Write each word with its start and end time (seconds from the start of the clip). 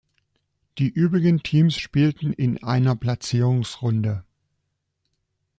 Die 0.79 0.89
übrigen 0.89 1.43
Teams 1.43 1.77
spielten 1.77 2.33
in 2.33 2.63
einer 2.63 2.95
Platzierungsrunde. 2.95 4.23